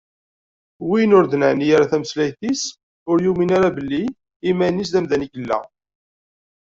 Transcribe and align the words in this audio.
Win 0.89 1.15
ur 1.17 1.25
d-neɛni 1.27 1.67
ara 1.75 1.89
tameslayt-is, 1.91 2.63
ur 3.09 3.17
yumin 3.25 3.51
ara 3.57 3.75
belli 3.75 4.03
iman-is 4.49 4.89
d 4.91 4.95
amdan 4.99 5.25
i 5.25 5.27
yella. 5.29 5.59